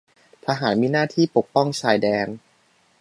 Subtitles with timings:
[0.45, 2.27] ทหารมีหน้าที่ปกป้องชายแดน